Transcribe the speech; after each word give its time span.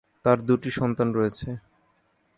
তার 0.25 0.37
দুটি 0.47 0.69
সন্তান 0.79 1.09
রয়েছে। 1.17 1.47